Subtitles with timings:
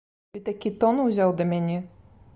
[0.37, 1.77] Ты такі тон узяў да мяне?